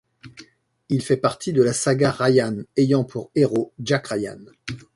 Il 0.89 1.03
fait 1.03 1.15
partie 1.17 1.53
de 1.53 1.61
la 1.61 1.73
saga 1.73 2.09
Ryan 2.09 2.63
ayant 2.75 3.03
pour 3.03 3.29
héros 3.35 3.71
Jack 3.79 4.07
Ryan. 4.07 4.39